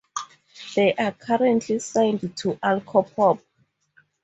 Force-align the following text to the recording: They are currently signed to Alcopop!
They 0.75 0.95
are 0.95 1.11
currently 1.11 1.77
signed 1.77 2.21
to 2.37 2.53
Alcopop! 2.63 3.39